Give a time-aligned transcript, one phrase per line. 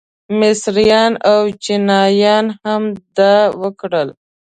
[0.39, 2.83] مصریان او چینیان هم
[3.17, 4.09] دا وکړل.